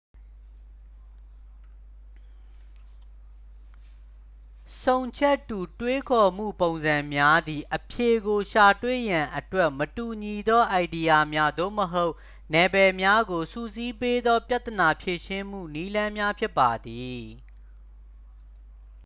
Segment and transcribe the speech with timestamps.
[4.81, 12.13] ဆုံချက်တူ တွေးခေါ်မှုပုံစံများသည် အဖြေကိုရှာတွေ့ရန်အတွက် မတူညီသောအိုင်ဒီယာများ သို့မဟုတ်
[12.53, 17.21] နယ်ပယ်များကို စုစည်းပေးသော ပြဿနာဖြေရှင်းမှုနည်းလမ်းများဖြစ်ပါသည်